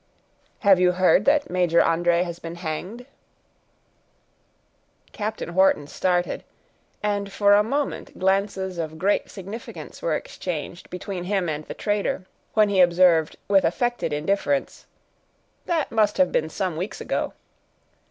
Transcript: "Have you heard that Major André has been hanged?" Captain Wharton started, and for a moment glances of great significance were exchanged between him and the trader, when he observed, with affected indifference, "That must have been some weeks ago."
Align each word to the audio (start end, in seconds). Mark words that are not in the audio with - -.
"Have 0.61 0.79
you 0.79 0.93
heard 0.93 1.25
that 1.25 1.51
Major 1.51 1.79
André 1.79 2.23
has 2.23 2.39
been 2.39 2.55
hanged?" 2.55 3.05
Captain 5.11 5.53
Wharton 5.53 5.85
started, 5.85 6.43
and 7.03 7.31
for 7.31 7.53
a 7.53 7.61
moment 7.61 8.17
glances 8.17 8.79
of 8.79 8.97
great 8.97 9.29
significance 9.29 10.01
were 10.01 10.15
exchanged 10.15 10.89
between 10.89 11.25
him 11.25 11.47
and 11.47 11.65
the 11.65 11.75
trader, 11.75 12.25
when 12.55 12.69
he 12.69 12.81
observed, 12.81 13.35
with 13.47 13.63
affected 13.63 14.11
indifference, 14.11 14.87
"That 15.67 15.91
must 15.91 16.17
have 16.17 16.31
been 16.31 16.49
some 16.49 16.77
weeks 16.77 16.99
ago." 16.99 17.33